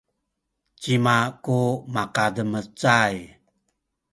[0.81, 1.59] cima ku
[1.93, 3.13] makademecay?